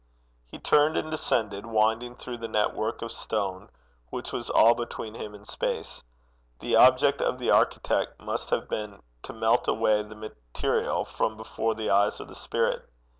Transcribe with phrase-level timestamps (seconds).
[0.47, 3.69] He turned and descended, winding through the network of stone
[4.09, 6.01] which was all between him and space.
[6.59, 11.75] The object of the architect must have been to melt away the material from before
[11.75, 12.83] the eyes of the spirit.